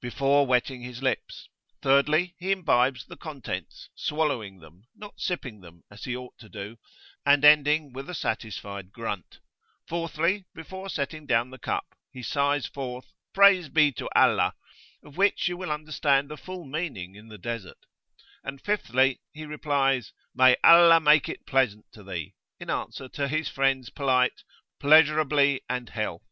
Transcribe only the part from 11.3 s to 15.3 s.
the cup, he sighs forth, "Praise be to Allah" of